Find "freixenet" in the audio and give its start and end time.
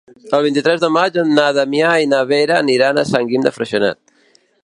3.59-4.01